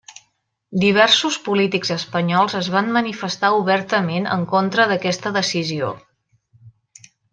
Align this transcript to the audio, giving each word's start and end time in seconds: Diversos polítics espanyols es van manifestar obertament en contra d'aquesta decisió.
Diversos 0.83 1.35
polítics 1.47 1.91
espanyols 1.95 2.57
es 2.61 2.69
van 2.77 2.89
manifestar 2.95 3.51
obertament 3.59 4.25
en 4.37 4.47
contra 4.55 4.89
d'aquesta 4.93 5.33
decisió. 5.37 5.93